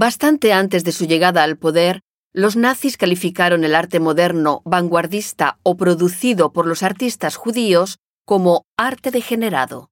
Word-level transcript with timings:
Bastante 0.00 0.54
antes 0.54 0.82
de 0.82 0.92
su 0.92 1.04
llegada 1.04 1.42
al 1.42 1.58
poder, 1.58 2.00
los 2.32 2.56
nazis 2.56 2.96
calificaron 2.96 3.64
el 3.64 3.74
arte 3.74 4.00
moderno, 4.00 4.62
vanguardista 4.64 5.58
o 5.62 5.76
producido 5.76 6.54
por 6.54 6.66
los 6.66 6.82
artistas 6.82 7.36
judíos 7.36 7.98
como 8.24 8.64
arte 8.78 9.10
degenerado. 9.10 9.90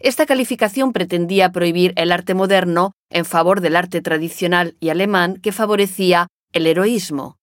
Esta 0.00 0.26
calificación 0.26 0.92
pretendía 0.92 1.52
prohibir 1.52 1.92
el 1.94 2.10
arte 2.10 2.34
moderno 2.34 2.90
en 3.08 3.24
favor 3.24 3.60
del 3.60 3.76
arte 3.76 4.00
tradicional 4.00 4.76
y 4.80 4.88
alemán 4.88 5.36
que 5.40 5.52
favorecía 5.52 6.26
el 6.52 6.66
heroísmo. 6.66 7.36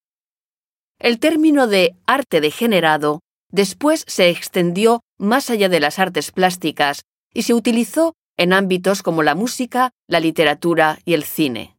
El 0.99 1.19
término 1.19 1.67
de 1.67 1.95
arte 2.05 2.41
degenerado 2.41 3.21
después 3.49 4.03
se 4.07 4.29
extendió 4.29 5.03
más 5.17 5.49
allá 5.49 5.69
de 5.69 5.79
las 5.79 5.99
artes 5.99 6.33
plásticas 6.33 7.03
y 7.33 7.43
se 7.43 7.53
utilizó 7.53 8.13
en 8.37 8.53
ámbitos 8.53 9.03
como 9.03 9.23
la 9.23 9.35
música, 9.35 9.91
la 10.07 10.19
literatura 10.19 10.99
y 11.05 11.13
el 11.13 11.23
cine. 11.23 11.77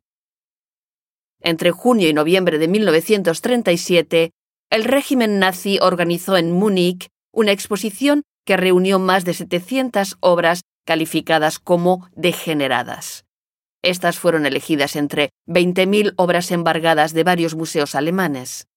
Entre 1.41 1.71
junio 1.71 2.09
y 2.09 2.15
noviembre 2.15 2.59
de 2.59 2.69
1937, 2.69 4.31
el 4.71 4.85
régimen 4.85 5.39
nazi 5.39 5.79
organizó 5.81 6.37
en 6.37 6.53
Múnich 6.53 7.09
una 7.33 7.53
exposición 7.53 8.23
que 8.45 8.57
reunió 8.57 8.99
más 8.99 9.25
de 9.25 9.35
700 9.35 10.17
obras 10.21 10.63
calificadas 10.85 11.59
como 11.59 12.09
degeneradas. 12.15 13.25
Estas 13.83 14.19
fueron 14.19 14.47
elegidas 14.47 14.95
entre 14.95 15.31
20.000 15.49 16.15
obras 16.17 16.51
embargadas 16.53 17.13
de 17.13 17.25
varios 17.25 17.55
museos 17.55 17.95
alemanes. 17.95 18.69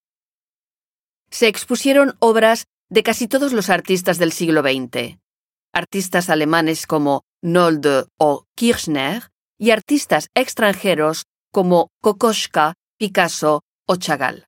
Se 1.29 1.47
expusieron 1.47 2.15
obras 2.19 2.65
de 2.89 3.03
casi 3.03 3.27
todos 3.27 3.53
los 3.53 3.69
artistas 3.69 4.17
del 4.17 4.31
siglo 4.31 4.61
XX, 4.61 5.17
artistas 5.73 6.29
alemanes 6.29 6.87
como 6.87 7.23
Nolde 7.45 8.05
o 8.17 8.45
Kirchner 8.55 9.29
y 9.59 9.69
artistas 9.69 10.29
extranjeros 10.33 11.25
como 11.53 11.89
Kokoschka, 12.01 12.73
Picasso 12.97 13.61
o 13.87 13.97
Chagall. 13.97 14.45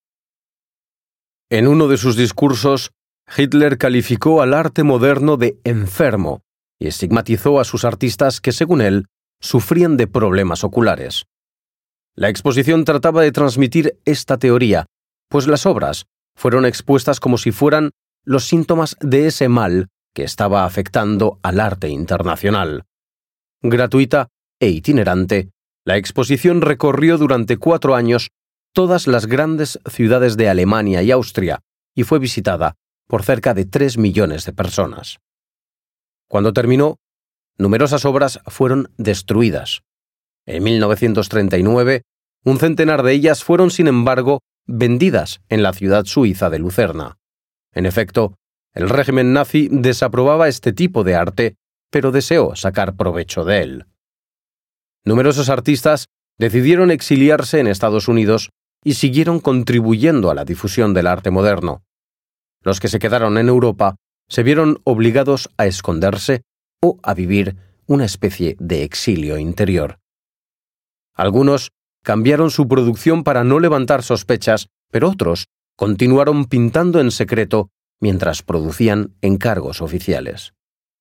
En 1.51 1.67
uno 1.67 1.87
de 1.87 1.97
sus 1.97 2.15
discursos, 2.15 2.89
Hitler 3.37 3.77
calificó 3.77 4.41
al 4.41 4.55
arte 4.55 4.81
moderno 4.81 5.37
de 5.37 5.59
enfermo 5.63 6.41
y 6.79 6.87
estigmatizó 6.87 7.59
a 7.59 7.65
sus 7.65 7.85
artistas 7.85 8.41
que, 8.41 8.51
según 8.51 8.81
él, 8.81 9.05
sufrían 9.39 9.95
de 9.95 10.07
problemas 10.07 10.63
oculares. 10.63 11.25
La 12.15 12.29
exposición 12.29 12.83
trataba 12.83 13.21
de 13.21 13.31
transmitir 13.31 13.99
esta 14.05 14.39
teoría, 14.39 14.87
pues 15.29 15.45
las 15.45 15.67
obras 15.67 16.07
fueron 16.35 16.65
expuestas 16.65 17.19
como 17.19 17.37
si 17.37 17.51
fueran 17.51 17.91
los 18.25 18.45
síntomas 18.45 18.97
de 19.01 19.27
ese 19.27 19.49
mal 19.49 19.87
que 20.17 20.23
estaba 20.23 20.65
afectando 20.65 21.37
al 21.43 21.59
arte 21.59 21.89
internacional. 21.89 22.85
Gratuita 23.61 24.29
e 24.59 24.69
itinerante, 24.69 25.51
la 25.85 25.97
exposición 25.97 26.61
recorrió 26.61 27.19
durante 27.19 27.57
cuatro 27.57 27.93
años 27.93 28.29
todas 28.73 29.05
las 29.05 29.27
grandes 29.27 29.79
ciudades 29.87 30.35
de 30.35 30.49
Alemania 30.49 31.03
y 31.03 31.11
Austria 31.11 31.59
y 31.93 32.01
fue 32.01 32.17
visitada 32.17 32.73
por 33.07 33.21
cerca 33.21 33.53
de 33.53 33.65
tres 33.65 33.99
millones 33.99 34.43
de 34.45 34.53
personas. 34.53 35.19
Cuando 36.27 36.51
terminó, 36.51 36.95
numerosas 37.59 38.03
obras 38.03 38.39
fueron 38.47 38.91
destruidas. 38.97 39.81
En 40.47 40.63
1939, 40.63 42.01
un 42.43 42.57
centenar 42.57 43.03
de 43.03 43.13
ellas 43.13 43.43
fueron, 43.43 43.69
sin 43.69 43.87
embargo, 43.87 44.39
vendidas 44.65 45.41
en 45.47 45.61
la 45.61 45.73
ciudad 45.73 46.05
suiza 46.05 46.49
de 46.49 46.57
Lucerna. 46.57 47.19
En 47.71 47.85
efecto, 47.85 48.33
el 48.73 48.89
régimen 48.89 49.33
nazi 49.33 49.69
desaprobaba 49.71 50.47
este 50.47 50.73
tipo 50.73 51.03
de 51.03 51.15
arte, 51.15 51.55
pero 51.89 52.11
deseó 52.11 52.55
sacar 52.55 52.95
provecho 52.95 53.43
de 53.43 53.61
él. 53.61 53.85
Numerosos 55.05 55.49
artistas 55.49 56.07
decidieron 56.37 56.91
exiliarse 56.91 57.59
en 57.59 57.67
Estados 57.67 58.07
Unidos 58.07 58.49
y 58.83 58.93
siguieron 58.93 59.39
contribuyendo 59.39 60.29
a 60.29 60.35
la 60.35 60.45
difusión 60.45 60.93
del 60.93 61.07
arte 61.07 61.31
moderno. 61.31 61.83
Los 62.61 62.79
que 62.79 62.87
se 62.87 62.99
quedaron 62.99 63.37
en 63.37 63.49
Europa 63.49 63.95
se 64.29 64.43
vieron 64.43 64.79
obligados 64.83 65.49
a 65.57 65.65
esconderse 65.65 66.41
o 66.81 66.99
a 67.01 67.13
vivir 67.13 67.55
una 67.85 68.05
especie 68.05 68.57
de 68.59 68.83
exilio 68.83 69.37
interior. 69.37 69.99
Algunos 71.15 71.71
cambiaron 72.03 72.51
su 72.51 72.67
producción 72.67 73.23
para 73.23 73.43
no 73.43 73.59
levantar 73.59 74.03
sospechas, 74.03 74.67
pero 74.91 75.09
otros 75.09 75.47
continuaron 75.75 76.45
pintando 76.45 76.99
en 76.99 77.11
secreto 77.11 77.69
mientras 77.99 78.43
producían 78.43 79.15
encargos 79.21 79.81
oficiales. 79.81 80.53